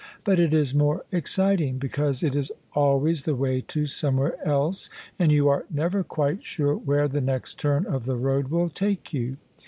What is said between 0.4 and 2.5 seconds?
is more exciting, because it